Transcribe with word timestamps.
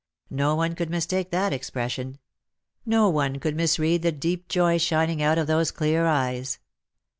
No 0.31 0.55
one 0.55 0.73
could 0.73 0.89
mistake 0.89 1.29
that 1.29 1.53
expression; 1.53 2.17
no 2.87 3.07
one 3.07 3.37
could 3.39 3.55
misread 3.55 4.01
the 4.01 4.11
deep 4.11 4.47
joy 4.47 4.79
shining 4.79 5.21
out 5.21 5.37
of 5.37 5.45
those 5.45 5.69
clear 5.69 6.07
eyes. 6.07 6.57